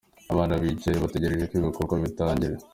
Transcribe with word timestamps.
Abana 0.33 0.53
bicaye 0.61 0.97
bategereje 1.03 1.43
ko 1.49 1.53
ibikorwa 1.59 1.95
bitangira. 2.03 2.55